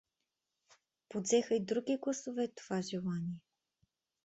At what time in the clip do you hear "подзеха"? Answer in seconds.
1.09-1.55